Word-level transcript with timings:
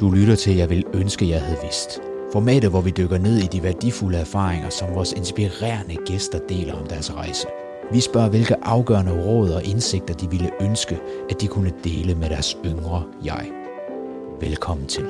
Du 0.00 0.10
lytter 0.10 0.36
til 0.36 0.56
Jeg 0.56 0.70
vil 0.70 0.84
ønske, 0.94 1.28
jeg 1.28 1.42
havde 1.42 1.58
vidst. 1.62 2.00
Formatet, 2.32 2.70
hvor 2.70 2.80
vi 2.80 2.90
dykker 2.90 3.18
ned 3.18 3.36
i 3.38 3.46
de 3.46 3.62
værdifulde 3.62 4.18
erfaringer, 4.18 4.70
som 4.70 4.94
vores 4.94 5.12
inspirerende 5.12 5.96
gæster 6.06 6.38
deler 6.48 6.74
om 6.74 6.86
deres 6.86 7.14
rejse. 7.14 7.46
Vi 7.92 8.00
spørger, 8.00 8.30
hvilke 8.30 8.64
afgørende 8.64 9.24
råd 9.24 9.50
og 9.50 9.64
indsigter 9.64 10.14
de 10.14 10.30
ville 10.30 10.50
ønske, 10.60 11.00
at 11.30 11.40
de 11.40 11.46
kunne 11.46 11.72
dele 11.84 12.14
med 12.14 12.28
deres 12.30 12.56
yngre 12.64 13.12
jeg. 13.24 13.50
Velkommen 14.40 14.86
til. 14.86 15.04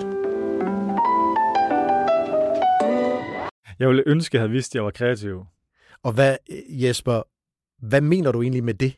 Jeg 3.78 3.88
ville 3.88 4.02
ønske, 4.06 4.34
at 4.34 4.34
jeg 4.34 4.40
havde 4.40 4.52
vidst, 4.52 4.70
at 4.70 4.74
jeg 4.74 4.84
var 4.84 4.90
kreativ. 4.90 5.44
Og 6.02 6.12
hvad, 6.12 6.36
Jesper, 6.68 7.22
hvad 7.78 8.00
mener 8.00 8.32
du 8.32 8.42
egentlig 8.42 8.64
med 8.64 8.74
det? 8.74 8.96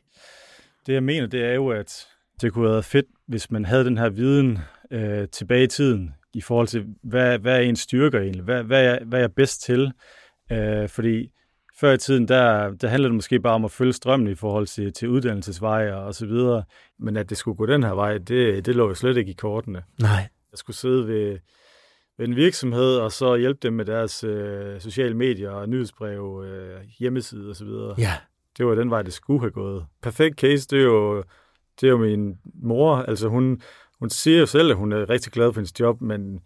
Det 0.85 0.93
jeg 0.93 1.03
mener, 1.03 1.27
det 1.27 1.43
er 1.43 1.53
jo, 1.53 1.69
at 1.69 2.07
det 2.41 2.53
kunne 2.53 2.65
have 2.65 2.73
været 2.73 2.85
fedt, 2.85 3.05
hvis 3.27 3.51
man 3.51 3.65
havde 3.65 3.85
den 3.85 3.97
her 3.97 4.09
viden 4.09 4.59
øh, 4.91 5.27
tilbage 5.27 5.63
i 5.63 5.67
tiden, 5.67 6.13
i 6.33 6.41
forhold 6.41 6.67
til, 6.67 6.85
hvad, 7.03 7.39
hvad 7.39 7.55
er 7.55 7.61
ens 7.61 7.79
styrker 7.79 8.19
egentlig? 8.19 8.43
Hvad, 8.43 8.63
hvad, 8.63 8.85
er, 8.85 9.03
hvad 9.05 9.19
er 9.19 9.23
jeg 9.23 9.33
bedst 9.33 9.61
til? 9.61 9.91
Øh, 10.51 10.89
fordi 10.89 11.29
før 11.79 11.91
i 11.91 11.97
tiden, 11.97 12.27
der, 12.27 12.73
der 12.73 12.87
handlede 12.87 13.09
det 13.09 13.15
måske 13.15 13.39
bare 13.39 13.53
om 13.53 13.65
at 13.65 13.71
følge 13.71 13.93
strømmen 13.93 14.27
i 14.27 14.35
forhold 14.35 14.67
til, 14.67 14.93
til 14.93 15.09
uddannelsesveje 15.09 15.95
og 15.95 16.15
så 16.15 16.25
videre. 16.25 16.63
Men 16.99 17.17
at 17.17 17.29
det 17.29 17.37
skulle 17.37 17.57
gå 17.57 17.65
den 17.65 17.83
her 17.83 17.93
vej, 17.93 18.17
det, 18.17 18.65
det 18.65 18.75
lå 18.75 18.87
jo 18.87 18.93
slet 18.93 19.17
ikke 19.17 19.31
i 19.31 19.35
kortene. 19.35 19.83
Nej. 20.01 20.29
Jeg 20.51 20.57
skulle 20.57 20.77
sidde 20.77 21.07
ved, 21.07 21.39
ved 22.17 22.27
en 22.27 22.35
virksomhed, 22.35 22.95
og 22.97 23.11
så 23.11 23.35
hjælpe 23.35 23.59
dem 23.63 23.73
med 23.73 23.85
deres 23.85 24.23
øh, 24.23 24.81
sociale 24.81 25.17
medier, 25.17 25.65
nyhedsbrev, 25.65 26.43
øh, 26.47 26.81
hjemmeside 26.99 27.49
og 27.49 27.55
så 27.55 27.65
videre. 27.65 27.95
Ja. 27.97 28.13
Det 28.57 28.65
var 28.65 28.75
den 28.75 28.89
vej, 28.89 29.01
det 29.01 29.13
skulle 29.13 29.39
have 29.39 29.51
gået. 29.51 29.85
Perfekt 30.01 30.39
case, 30.39 30.67
det 30.67 30.79
er 30.79 30.83
jo, 30.83 31.23
det 31.81 31.87
er 31.87 31.91
jo 31.91 31.97
min 31.97 32.37
mor. 32.63 32.95
Altså 32.95 33.27
hun, 33.27 33.61
hun 33.99 34.09
siger 34.09 34.39
jo 34.39 34.45
selv, 34.45 34.71
at 34.71 34.77
hun 34.77 34.91
er 34.91 35.09
rigtig 35.09 35.31
glad 35.31 35.53
for 35.53 35.59
hendes 35.59 35.79
job, 35.79 36.01
men 36.01 36.39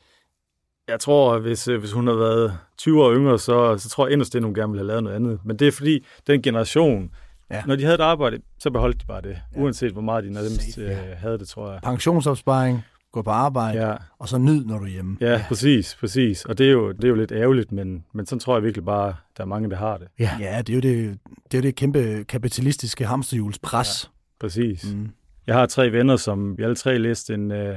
jeg 0.87 0.99
tror, 0.99 1.33
at 1.33 1.41
hvis, 1.41 1.65
hvis 1.65 1.91
hun 1.91 2.07
har 2.07 2.13
været 2.13 2.57
20 2.77 3.03
år 3.03 3.13
yngre, 3.13 3.39
så, 3.39 3.77
så 3.77 3.89
tror 3.89 4.07
jeg 4.07 4.13
endnu 4.13 4.25
at 4.35 4.43
hun 4.43 4.53
gerne 4.53 4.71
ville 4.71 4.81
have 4.81 4.87
lavet 4.87 5.03
noget 5.03 5.15
andet. 5.15 5.39
Men 5.45 5.59
det 5.59 5.67
er 5.67 5.71
fordi, 5.71 6.05
den 6.27 6.41
generation, 6.41 7.11
ja. 7.51 7.63
når 7.65 7.75
de 7.75 7.83
havde 7.83 7.95
et 7.95 8.01
arbejde, 8.01 8.37
så 8.59 8.71
beholdt 8.71 9.01
de 9.01 9.05
bare 9.05 9.21
det, 9.21 9.37
ja. 9.55 9.61
uanset 9.61 9.91
hvor 9.91 10.01
meget 10.01 10.23
de 10.23 10.29
nærmest 10.33 10.73
Safe, 10.73 10.87
ja. 10.87 11.11
øh, 11.11 11.17
havde 11.17 11.37
det, 11.37 11.47
tror 11.47 11.71
jeg. 11.71 11.79
Pensionsopsparing, 11.83 12.83
gå 13.11 13.21
på 13.21 13.29
arbejde, 13.29 13.87
ja. 13.87 13.95
og 14.19 14.29
så 14.29 14.37
nyd, 14.37 14.65
når 14.65 14.77
du 14.77 14.85
er 14.85 14.89
hjemme. 14.89 15.17
Ja, 15.21 15.31
ja, 15.31 15.45
præcis, 15.47 15.97
præcis. 15.99 16.45
Og 16.45 16.57
det 16.57 16.67
er 16.67 16.71
jo, 16.71 16.91
det 16.91 17.03
er 17.03 17.07
jo 17.07 17.15
lidt 17.15 17.31
ærgerligt, 17.31 17.71
men, 17.71 18.05
men 18.13 18.25
sådan 18.25 18.39
tror 18.39 18.55
jeg 18.55 18.63
virkelig 18.63 18.85
bare, 18.85 19.15
der 19.37 19.43
er 19.43 19.47
mange, 19.47 19.69
der 19.69 19.75
har 19.75 19.97
det. 19.97 20.07
Ja, 20.19 20.31
ja 20.39 20.61
det 20.61 20.69
er 20.69 20.73
jo 20.73 20.79
det, 20.79 21.19
det, 21.51 21.57
er 21.57 21.61
det 21.61 21.75
kæmpe 21.75 22.23
kapitalistiske 22.23 23.05
hamsterhjulspres. 23.05 24.11
Præcis. 24.39 24.93
Mm. 24.93 25.09
Jeg 25.47 25.55
har 25.55 25.65
tre 25.65 25.91
venner, 25.91 26.15
som 26.15 26.57
vi 26.57 26.63
alle 26.63 26.75
tre 26.75 26.97
læste 26.97 27.33
en 27.33 27.51
uh, 27.51 27.75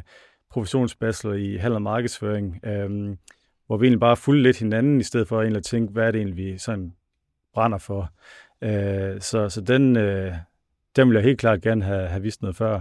professionsbachelor 0.50 1.34
i 1.34 1.56
handel 1.56 1.74
og 1.74 1.82
markedsføring, 1.82 2.60
um, 2.66 3.18
hvor 3.66 3.76
vi 3.76 3.86
egentlig 3.86 4.00
bare 4.00 4.16
fulgte 4.16 4.42
lidt 4.42 4.58
hinanden, 4.58 5.00
i 5.00 5.04
stedet 5.04 5.28
for 5.28 5.40
egentlig 5.40 5.58
at 5.58 5.64
tænke, 5.64 5.92
hvad 5.92 6.06
er 6.06 6.10
det 6.10 6.18
egentlig, 6.18 6.36
vi 6.36 6.58
sådan 6.58 6.92
brænder 7.54 7.78
for. 7.78 8.12
Uh, 8.62 9.20
så, 9.20 9.48
så 9.48 9.60
den, 9.60 9.96
uh, 9.96 10.34
den 10.96 11.08
vil 11.08 11.14
jeg 11.14 11.24
helt 11.24 11.38
klart 11.38 11.62
gerne 11.62 11.84
have, 11.84 12.08
have 12.08 12.22
vidst 12.22 12.42
noget 12.42 12.56
før. 12.56 12.80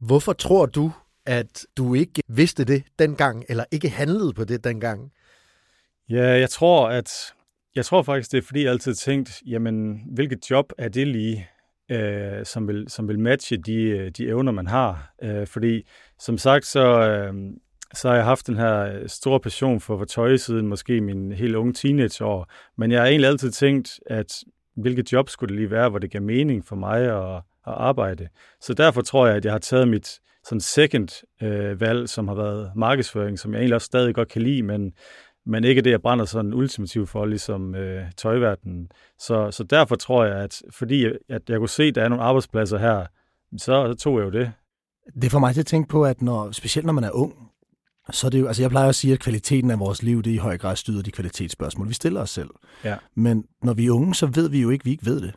Hvorfor 0.00 0.32
tror 0.32 0.66
du, 0.66 0.92
at 1.26 1.66
du 1.76 1.94
ikke 1.94 2.22
vidste 2.28 2.64
det 2.64 2.82
dengang, 2.98 3.44
eller 3.48 3.64
ikke 3.70 3.88
handlede 3.88 4.32
på 4.32 4.44
det 4.44 4.64
dengang? 4.64 5.12
Ja, 6.08 6.38
jeg 6.38 6.50
tror, 6.50 6.88
at 6.88 7.34
jeg 7.74 7.84
tror 7.84 8.02
faktisk, 8.02 8.32
det 8.32 8.38
er 8.38 8.42
fordi, 8.42 8.62
jeg 8.62 8.70
altid 8.70 8.94
tænkt, 8.94 9.42
jamen, 9.46 10.02
hvilket 10.14 10.50
job 10.50 10.72
er 10.78 10.88
det 10.88 11.08
lige, 11.08 11.48
øh, 11.90 12.44
som, 12.44 12.68
vil, 12.68 12.84
som 12.88 13.08
vil 13.08 13.18
matche 13.18 13.56
de, 13.56 13.82
øh, 13.82 14.10
de 14.10 14.26
evner, 14.26 14.52
man 14.52 14.66
har. 14.66 15.12
Øh, 15.22 15.46
fordi, 15.46 15.82
som 16.18 16.38
sagt, 16.38 16.66
så, 16.66 16.86
øh, 17.10 17.34
så 17.94 18.08
har 18.08 18.16
jeg 18.16 18.24
haft 18.24 18.46
den 18.46 18.56
her 18.56 18.80
øh, 18.80 19.08
store 19.08 19.40
passion 19.40 19.80
for, 19.80 19.98
for 19.98 20.04
tøj 20.04 20.36
siden 20.36 20.66
måske 20.66 21.00
min 21.00 21.32
helt 21.32 21.54
unge 21.54 21.72
teenageår. 21.72 22.50
Men 22.76 22.92
jeg 22.92 23.00
har 23.00 23.06
egentlig 23.06 23.28
altid 23.28 23.50
tænkt, 23.50 24.00
at 24.06 24.44
hvilket 24.76 25.12
job 25.12 25.28
skulle 25.28 25.48
det 25.48 25.56
lige 25.56 25.70
være, 25.70 25.88
hvor 25.88 25.98
det 25.98 26.10
gav 26.10 26.22
mening 26.22 26.64
for 26.64 26.76
mig 26.76 27.00
at, 27.00 27.36
at 27.36 27.72
arbejde. 27.76 28.28
Så 28.60 28.74
derfor 28.74 29.02
tror 29.02 29.26
jeg, 29.26 29.36
at 29.36 29.44
jeg 29.44 29.52
har 29.52 29.58
taget 29.58 29.88
mit 29.88 30.20
sådan 30.44 30.60
second 30.60 31.08
øh, 31.42 31.80
valg, 31.80 32.08
som 32.08 32.28
har 32.28 32.34
været 32.34 32.72
markedsføring, 32.76 33.38
som 33.38 33.52
jeg 33.52 33.58
egentlig 33.58 33.74
også 33.74 33.86
stadig 33.86 34.14
godt 34.14 34.28
kan 34.28 34.42
lide, 34.42 34.62
men, 34.62 34.92
men 35.46 35.64
ikke 35.64 35.82
det, 35.82 35.90
jeg 35.90 36.02
brænder 36.02 36.24
sådan 36.24 36.54
ultimativt 36.54 37.08
for, 37.08 37.26
ligesom 37.26 37.74
øh, 37.74 38.04
tøjverdenen. 38.16 38.88
Så, 39.18 39.50
så 39.50 39.64
derfor 39.64 39.96
tror 39.96 40.24
jeg, 40.24 40.36
at 40.36 40.62
fordi 40.70 41.04
at 41.28 41.42
jeg 41.48 41.58
kunne 41.58 41.68
se, 41.68 41.82
at 41.82 41.94
der 41.94 42.02
er 42.02 42.08
nogle 42.08 42.24
arbejdspladser 42.24 42.78
her, 42.78 43.06
så, 43.52 43.58
så 43.58 43.94
tog 43.94 44.18
jeg 44.18 44.24
jo 44.24 44.30
det. 44.30 44.52
Det 45.22 45.30
får 45.30 45.38
mig 45.38 45.54
til 45.54 45.60
at 45.60 45.66
tænke 45.66 45.88
på, 45.88 46.04
at 46.04 46.22
når, 46.22 46.50
specielt 46.50 46.86
når 46.86 46.92
man 46.92 47.04
er 47.04 47.10
ung, 47.10 47.34
så 48.10 48.26
er 48.26 48.30
det 48.30 48.40
jo, 48.40 48.46
altså 48.46 48.62
jeg 48.62 48.70
plejer 48.70 48.88
at 48.88 48.94
sige, 48.94 49.12
at 49.12 49.20
kvaliteten 49.20 49.70
af 49.70 49.78
vores 49.78 50.02
liv, 50.02 50.22
det 50.22 50.30
er 50.30 50.34
i 50.34 50.38
høj 50.38 50.58
grad 50.58 50.76
styder 50.76 51.02
de 51.02 51.10
kvalitetsspørgsmål, 51.10 51.88
vi 51.88 51.94
stiller 51.94 52.20
os 52.20 52.30
selv. 52.30 52.50
Ja. 52.84 52.96
Men 53.14 53.44
når 53.62 53.74
vi 53.74 53.86
er 53.86 53.90
unge, 53.90 54.14
så 54.14 54.26
ved 54.26 54.48
vi 54.48 54.62
jo 54.62 54.70
ikke, 54.70 54.82
at 54.82 54.86
vi 54.86 54.90
ikke 54.90 55.06
ved 55.06 55.20
det. 55.20 55.34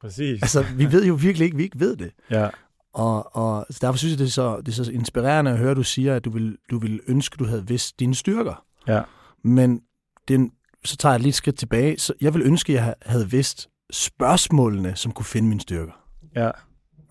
Præcis. 0.00 0.42
Altså, 0.42 0.64
vi 0.76 0.92
ved 0.92 1.04
jo 1.04 1.14
virkelig 1.14 1.44
ikke, 1.44 1.54
at 1.54 1.58
vi 1.58 1.62
ikke 1.62 1.80
ved 1.80 1.96
det. 1.96 2.10
Ja. 2.30 2.48
Og, 2.92 3.36
og 3.36 3.66
derfor 3.80 3.98
synes 3.98 4.12
jeg, 4.12 4.18
det 4.18 4.26
er, 4.26 4.30
så, 4.30 4.56
det 4.56 4.68
er 4.68 4.84
så 4.84 4.92
inspirerende 4.92 5.50
at 5.50 5.58
høre, 5.58 5.70
at 5.70 5.76
du 5.76 5.82
siger, 5.82 6.16
at 6.16 6.24
du 6.24 6.30
vil, 6.30 6.56
du 6.70 6.78
vil 6.78 7.00
ønske, 7.06 7.34
at 7.34 7.38
du 7.38 7.44
havde 7.44 7.66
vidst 7.66 8.00
dine 8.00 8.14
styrker. 8.14 8.64
Ja. 8.88 9.02
Men 9.44 9.80
den, 10.28 10.52
så 10.84 10.96
tager 10.96 11.12
jeg 11.12 11.20
lige 11.20 11.28
et 11.28 11.34
skridt 11.34 11.58
tilbage. 11.58 11.98
Så 11.98 12.12
jeg 12.20 12.34
vil 12.34 12.42
ønske, 12.42 12.72
at 12.72 12.76
jeg 12.76 12.94
havde 13.06 13.30
vidst 13.30 13.68
spørgsmålene, 13.92 14.96
som 14.96 15.12
kunne 15.12 15.26
finde 15.26 15.48
mine 15.48 15.60
styrker. 15.60 15.92
Ja. 16.36 16.50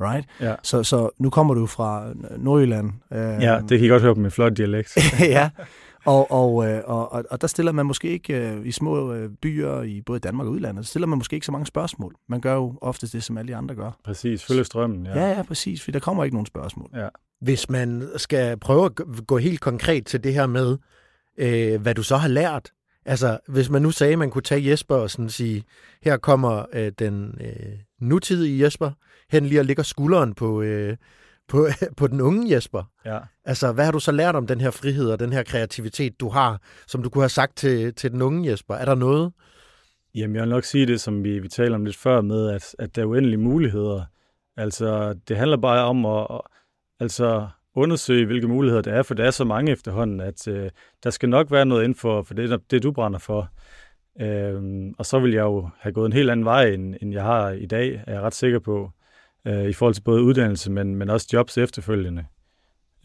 Right? 0.02 0.28
Ja. 0.42 0.56
Så, 0.64 0.84
så 0.84 1.10
nu 1.20 1.30
kommer 1.30 1.54
du 1.54 1.66
fra 1.66 2.14
Nordjylland. 2.38 2.92
Ja, 3.12 3.60
det 3.70 3.80
kan 3.80 3.86
I 3.86 3.88
godt 3.88 4.02
høre 4.02 4.16
på 4.16 4.22
min 4.22 4.32
flotte 4.32 4.56
dialekt. 4.56 4.98
ja, 5.20 5.50
og, 6.06 6.32
og, 6.32 6.54
og, 6.86 7.12
og, 7.12 7.24
og 7.30 7.42
der 7.42 7.48
stiller 7.48 7.72
man 7.72 7.86
måske 7.86 8.10
ikke 8.10 8.62
i 8.66 8.72
små 8.72 9.16
byer 9.42 9.82
i 9.82 10.02
både 10.02 10.20
Danmark 10.20 10.48
og 10.48 10.54
udlandet, 10.54 10.86
så 10.86 10.90
stiller 10.90 11.08
man 11.08 11.18
måske 11.18 11.34
ikke 11.34 11.46
så 11.46 11.52
mange 11.52 11.66
spørgsmål. 11.66 12.16
Man 12.30 12.42
gør 12.42 12.54
jo 12.54 12.78
oftest 12.82 13.14
det, 13.14 13.24
som 13.24 13.38
alle 13.38 13.52
de 13.52 13.56
andre 13.56 13.76
gør. 13.76 13.92
Præcis, 14.06 14.46
følge 14.46 14.64
strømmen. 14.64 15.06
Ja, 15.06 15.20
ja, 15.20 15.30
ja 15.30 15.44
præcis, 15.44 15.84
for 15.84 15.92
der 15.92 16.00
kommer 16.00 16.24
ikke 16.24 16.36
nogen 16.36 16.46
spørgsmål. 16.46 16.90
Ja. 16.96 17.08
Hvis 17.42 17.70
man 17.70 18.10
skal 18.18 18.58
prøve 18.58 18.86
at 18.86 18.92
gå 19.28 19.38
helt 19.38 19.62
konkret 19.62 20.06
til 20.06 20.24
det 20.24 20.34
her 20.34 20.48
med, 20.48 20.78
øh, 21.38 21.82
hvad 21.82 21.96
du 21.96 22.04
så 22.04 22.18
har 22.18 22.28
lært. 22.28 22.72
Altså, 23.06 23.40
hvis 23.48 23.70
man 23.70 23.82
nu 23.82 23.92
sagde, 23.92 24.14
at 24.14 24.20
man 24.20 24.30
kunne 24.30 24.42
tage 24.42 24.70
Jesper 24.70 24.96
og 24.96 25.10
sådan 25.10 25.30
sige, 25.30 25.64
her 26.04 26.18
kommer 26.18 26.66
øh, 26.74 26.92
den 27.00 27.38
øh, 27.42 27.80
nutidige 28.02 28.64
Jesper, 28.64 28.92
hen 29.32 29.46
lige 29.46 29.60
og 29.60 29.66
ligger 29.66 29.84
skulderen 29.84 30.34
på, 30.34 30.62
øh, 30.62 30.98
på, 31.48 31.68
på 31.98 32.08
den 32.08 32.22
unge 32.22 32.56
Jesper. 32.56 32.84
Ja. 33.06 33.20
Altså, 33.46 33.72
hvad 33.72 33.86
har 33.86 33.92
du 33.92 34.00
så 34.00 34.12
lært 34.12 34.36
om 34.36 34.48
den 34.48 34.62
her 34.62 34.72
frihed 34.72 35.10
og 35.10 35.20
den 35.20 35.34
her 35.34 35.44
kreativitet, 35.44 36.20
du 36.20 36.30
har, 36.30 36.62
som 36.88 37.04
du 37.04 37.10
kunne 37.10 37.22
have 37.22 37.30
sagt 37.30 37.58
til, 37.58 37.96
til 37.96 38.12
den 38.12 38.22
unge 38.22 38.52
Jesper? 38.52 38.76
Er 38.76 38.86
der 38.86 38.96
noget? 38.96 39.32
Jamen, 40.16 40.36
jeg 40.36 40.44
vil 40.44 40.50
nok 40.50 40.64
sige 40.64 40.86
det, 40.86 41.02
som 41.02 41.24
vi, 41.24 41.40
vi 41.40 41.48
taler 41.48 41.76
om 41.76 41.86
lidt 41.86 41.98
før 41.98 42.22
med, 42.22 42.50
at, 42.50 42.76
at 42.80 42.96
der 42.96 43.02
er 43.02 43.06
uendelige 43.06 43.38
muligheder. 43.38 44.04
Altså, 44.58 45.14
det 45.28 45.38
handler 45.38 45.58
bare 45.58 45.84
om 45.84 46.06
at 46.06 46.42
altså, 47.00 47.48
undersøge, 47.76 48.26
hvilke 48.26 48.48
muligheder 48.48 48.82
der 48.82 48.94
er, 48.94 49.04
for 49.04 49.14
der 49.14 49.26
er 49.26 49.32
så 49.32 49.44
mange 49.44 49.72
efterhånden, 49.72 50.20
at 50.20 50.48
øh, 50.48 50.70
der 51.04 51.10
skal 51.10 51.30
nok 51.30 51.52
være 51.52 51.66
noget 51.66 51.84
inden 51.84 51.96
for, 51.96 52.24
for 52.24 52.34
det, 52.34 52.72
det, 52.72 52.84
du 52.84 52.92
brænder 52.92 53.20
for. 53.20 53.50
Øhm, 54.22 54.96
og 54.98 55.06
så 55.06 55.20
vil 55.20 55.32
jeg 55.32 55.42
jo 55.42 55.70
have 55.80 55.94
gået 55.94 56.06
en 56.06 56.14
helt 56.14 56.30
anden 56.30 56.46
vej, 56.46 56.66
end, 56.66 56.96
end 57.02 57.14
jeg 57.14 57.24
har 57.24 57.50
i 57.50 57.66
dag, 57.66 58.04
er 58.08 58.14
jeg 58.14 58.22
ret 58.22 58.36
sikker 58.36 58.60
på, 58.60 58.92
øh, 59.48 59.70
i 59.70 59.74
forhold 59.74 59.94
til 59.94 60.02
både 60.02 60.24
uddannelse, 60.24 60.72
men, 60.72 60.96
men 60.96 61.10
også 61.10 61.28
jobs 61.34 61.58
efterfølgende, 61.58 62.26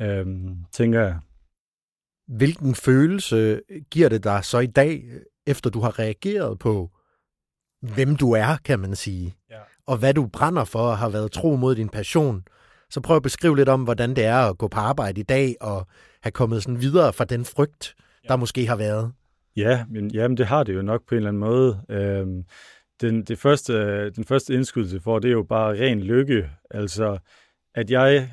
øhm, 0.00 0.56
tænker 0.72 1.00
jeg. 1.00 1.18
Hvilken 2.26 2.74
følelse 2.74 3.60
giver 3.90 4.08
det 4.08 4.24
dig 4.24 4.44
så 4.44 4.58
i 4.58 4.66
dag, 4.66 5.04
efter 5.46 5.70
du 5.70 5.80
har 5.80 5.98
reageret 5.98 6.58
på, 6.58 6.90
hvem 7.80 8.16
du 8.16 8.32
er, 8.32 8.56
kan 8.64 8.78
man 8.78 8.96
sige, 8.96 9.36
ja. 9.50 9.58
og 9.86 9.96
hvad 9.96 10.14
du 10.14 10.26
brænder 10.26 10.64
for 10.64 10.78
og 10.78 10.98
har 10.98 11.08
været 11.08 11.32
tro 11.32 11.56
mod 11.56 11.74
din 11.74 11.88
passion, 11.88 12.44
så 12.90 13.00
prøv 13.00 13.16
at 13.16 13.22
beskrive 13.22 13.56
lidt 13.56 13.68
om, 13.68 13.82
hvordan 13.82 14.16
det 14.16 14.24
er 14.24 14.38
at 14.38 14.58
gå 14.58 14.68
på 14.68 14.80
arbejde 14.80 15.20
i 15.20 15.24
dag 15.24 15.54
og 15.60 15.86
have 16.22 16.32
kommet 16.32 16.62
sådan 16.62 16.80
videre 16.80 17.12
fra 17.12 17.24
den 17.24 17.44
frygt, 17.44 17.94
der 18.28 18.36
måske 18.36 18.66
har 18.66 18.76
været. 18.76 19.12
Ja, 19.56 19.84
men 19.90 20.10
jamen, 20.10 20.36
det 20.36 20.46
har 20.46 20.64
det 20.64 20.74
jo 20.74 20.82
nok 20.82 21.06
på 21.08 21.14
en 21.14 21.16
eller 21.16 21.28
anden 21.28 21.40
måde. 21.40 21.80
Øhm, 21.88 22.44
den, 23.00 23.22
det 23.22 23.38
første, 23.38 24.10
den 24.10 24.24
første 24.24 24.54
indskydelse 24.54 25.00
for, 25.00 25.18
det 25.18 25.28
er 25.28 25.32
jo 25.32 25.42
bare 25.42 25.72
ren 25.72 26.00
lykke. 26.00 26.50
Altså, 26.70 27.18
at 27.74 27.90
jeg 27.90 28.30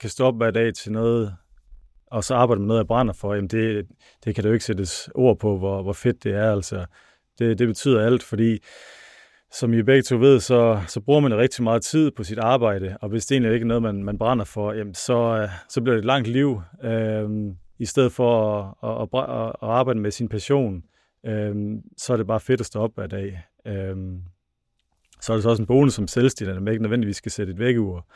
kan 0.00 0.10
stå 0.10 0.24
op 0.24 0.36
hver 0.36 0.50
dag 0.50 0.74
til 0.74 0.92
noget, 0.92 1.34
og 2.06 2.24
så 2.24 2.34
arbejde 2.34 2.60
med 2.60 2.66
noget, 2.66 2.78
jeg 2.78 2.86
brænder 2.86 3.12
for, 3.12 3.34
jamen 3.34 3.48
det, 3.48 3.86
det 4.24 4.34
kan 4.34 4.44
du 4.44 4.52
ikke 4.52 4.64
sættes 4.64 5.08
ord 5.14 5.38
på, 5.38 5.58
hvor, 5.58 5.82
hvor 5.82 5.92
fedt 5.92 6.24
det 6.24 6.34
er. 6.34 6.52
Altså, 6.52 6.86
det, 7.38 7.58
det 7.58 7.68
betyder 7.68 8.06
alt, 8.06 8.22
fordi 8.22 8.58
som 9.52 9.74
I 9.74 9.82
begge 9.82 10.02
to 10.02 10.16
ved, 10.16 10.40
så, 10.40 10.82
så 10.88 11.00
bruger 11.00 11.20
man 11.20 11.36
rigtig 11.36 11.64
meget 11.64 11.82
tid 11.82 12.10
på 12.10 12.24
sit 12.24 12.38
arbejde, 12.38 12.96
og 13.00 13.08
hvis 13.08 13.26
det 13.26 13.34
egentlig 13.34 13.54
ikke 13.54 13.64
er 13.64 13.68
noget, 13.68 13.82
man, 13.82 14.04
man 14.04 14.18
brænder 14.18 14.44
for, 14.44 14.72
jamen 14.72 14.94
så, 14.94 15.48
så 15.68 15.80
bliver 15.80 15.94
det 15.94 16.00
et 16.00 16.04
langt 16.04 16.28
liv, 16.28 16.62
øh, 16.84 17.28
i 17.78 17.86
stedet 17.86 18.12
for 18.12 18.62
at, 18.84 19.08
at, 19.14 19.30
at, 19.30 19.48
at 19.48 19.68
arbejde 19.68 20.00
med 20.00 20.10
sin 20.10 20.28
passion, 20.28 20.82
øh, 21.26 21.54
så 21.96 22.12
er 22.12 22.16
det 22.16 22.26
bare 22.26 22.40
fedt 22.40 22.60
at 22.60 22.66
stå 22.66 22.80
op 22.80 22.94
hver 22.94 23.06
dag. 23.06 23.42
Øh, 23.66 23.96
så 25.20 25.32
er 25.32 25.36
det 25.36 25.42
så 25.42 25.50
også 25.50 25.62
en 25.62 25.66
bonus 25.66 25.94
som 25.94 26.08
selvstændig, 26.08 26.56
at 26.56 26.62
man 26.62 26.72
ikke 26.72 26.82
nødvendigvis 26.82 27.16
skal 27.16 27.32
sætte 27.32 27.52
et 27.52 27.58
vækkeur. 27.58 28.06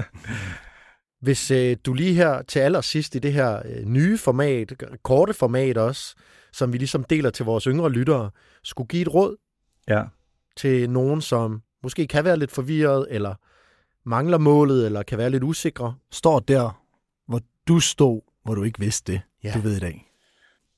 Hvis 1.24 1.50
øh, 1.50 1.76
du 1.86 1.94
lige 1.94 2.14
her 2.14 2.42
til 2.42 2.60
allersidst 2.60 3.14
i 3.14 3.18
det 3.18 3.32
her 3.32 3.62
øh, 3.64 3.84
nye 3.84 4.18
format, 4.18 4.72
korte 5.02 5.34
format 5.34 5.78
også, 5.78 6.14
som 6.52 6.72
vi 6.72 6.78
ligesom 6.78 7.04
deler 7.04 7.30
til 7.30 7.44
vores 7.44 7.64
yngre 7.64 7.90
lyttere, 7.90 8.30
skulle 8.62 8.88
give 8.88 9.02
et 9.02 9.14
råd 9.14 9.36
Ja. 9.88 10.02
Til 10.56 10.90
nogen, 10.90 11.20
som 11.20 11.62
måske 11.82 12.06
kan 12.06 12.24
være 12.24 12.36
lidt 12.36 12.50
forvirret, 12.50 13.06
eller 13.10 13.34
mangler 14.04 14.38
målet, 14.38 14.86
eller 14.86 15.02
kan 15.02 15.18
være 15.18 15.30
lidt 15.30 15.42
usikre. 15.44 15.94
Står 16.10 16.38
der, 16.38 16.82
hvor 17.28 17.40
du 17.68 17.80
stod, 17.80 18.20
hvor 18.44 18.54
du 18.54 18.62
ikke 18.62 18.78
vidste 18.80 19.12
det, 19.12 19.20
Ja. 19.44 19.52
du 19.54 19.58
ved 19.60 19.76
i 19.76 19.80
dag. 19.80 20.10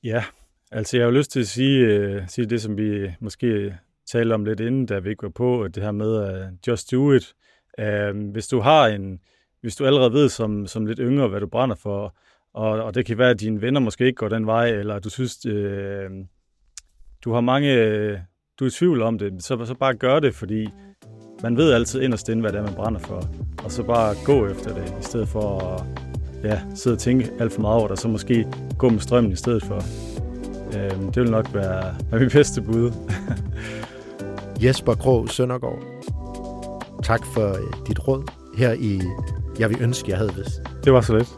Ja, 0.03 0.23
altså 0.71 0.97
jeg 0.97 1.05
har 1.05 1.11
jo 1.11 1.17
lyst 1.17 1.31
til 1.31 1.39
at 1.39 1.47
sige, 1.47 1.85
øh, 1.85 2.27
sige 2.27 2.45
det, 2.45 2.61
som 2.61 2.77
vi 2.77 3.11
måske 3.19 3.77
talte 4.11 4.33
om 4.33 4.45
lidt 4.45 4.59
inden, 4.59 4.85
da 4.85 4.99
vi 4.99 5.09
ikke 5.09 5.23
var 5.23 5.29
på, 5.29 5.63
at 5.63 5.75
det 5.75 5.83
her 5.83 5.91
med 5.91 6.41
uh, 6.47 6.53
just 6.67 6.91
do 6.91 7.11
it. 7.11 7.33
Uh, 7.81 8.31
hvis 8.31 8.47
du 8.47 8.59
har 8.59 8.87
en, 8.87 9.19
hvis 9.61 9.75
du 9.75 9.85
allerede 9.85 10.13
ved 10.13 10.29
som, 10.29 10.67
som 10.67 10.85
lidt 10.85 10.99
yngre, 11.01 11.27
hvad 11.27 11.39
du 11.39 11.47
brænder 11.47 11.75
for, 11.75 12.15
og, 12.53 12.69
og 12.69 12.95
det 12.95 13.05
kan 13.05 13.17
være, 13.17 13.29
at 13.29 13.39
dine 13.39 13.61
venner 13.61 13.79
måske 13.79 14.05
ikke 14.05 14.17
går 14.17 14.29
den 14.29 14.45
vej, 14.47 14.69
eller 14.69 14.99
du 14.99 15.09
synes, 15.09 15.45
øh, 15.45 16.09
du 17.23 17.33
har 17.33 17.41
mange, 17.41 17.69
du 18.59 18.65
er 18.65 18.69
i 18.69 18.71
tvivl 18.71 19.01
om 19.01 19.17
det, 19.17 19.43
så, 19.43 19.65
så 19.65 19.75
bare 19.79 19.93
gør 19.93 20.19
det, 20.19 20.35
fordi 20.35 20.69
man 21.43 21.57
ved 21.57 21.73
altid 21.73 22.01
inderst 22.01 22.29
inde, 22.29 22.41
hvad 22.41 22.51
det 22.51 22.59
er, 22.59 22.63
man 22.63 22.73
brænder 22.73 22.99
for, 22.99 23.29
og 23.63 23.71
så 23.71 23.83
bare 23.83 24.15
gå 24.25 24.47
efter 24.47 24.73
det, 24.73 24.93
i 25.01 25.03
stedet 25.03 25.27
for 25.27 25.59
at 25.59 25.83
ja, 26.43 26.61
sidde 26.75 26.93
og 26.95 26.99
tænke 26.99 27.31
alt 27.39 27.53
for 27.53 27.61
meget 27.61 27.79
over 27.79 27.87
det, 27.87 27.99
så 27.99 28.07
måske 28.07 28.47
gå 28.77 28.89
med 28.89 28.99
strømmen 28.99 29.31
i 29.31 29.35
stedet 29.35 29.63
for. 29.63 29.75
Øh, 30.77 30.91
det 30.91 31.17
vil 31.17 31.31
nok 31.31 31.53
være, 31.53 31.95
være 32.11 32.21
mit 32.21 32.31
bedste 32.31 32.61
bud. 32.61 32.91
Jesper 34.63 34.95
Krog 34.95 35.29
Søndergaard, 35.29 35.83
tak 37.03 37.25
for 37.33 37.49
øh, 37.49 37.87
dit 37.87 38.07
råd 38.07 38.31
her 38.57 38.73
i 38.73 39.01
Jeg 39.59 39.69
vil 39.69 39.77
ønske, 39.81 40.09
jeg 40.09 40.17
havde 40.17 40.35
vidst. 40.35 40.61
Det 40.83 40.93
var 40.93 41.01
så 41.01 41.17
lidt. 41.17 41.29